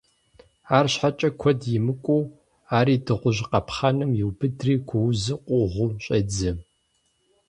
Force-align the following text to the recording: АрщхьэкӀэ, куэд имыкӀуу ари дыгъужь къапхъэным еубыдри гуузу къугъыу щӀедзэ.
АрщхьэкӀэ, 0.77 1.29
куэд 1.39 1.61
имыкӀуу 1.75 2.23
ари 2.77 2.95
дыгъужь 3.05 3.41
къапхъэным 3.49 4.11
еубыдри 4.21 4.75
гуузу 4.87 5.39
къугъыу 5.45 5.91
щӀедзэ. 6.03 6.51